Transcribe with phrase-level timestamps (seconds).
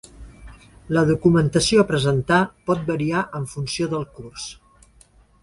[0.97, 2.39] La documentació a presentar
[2.71, 4.49] pot variar en funció del curs.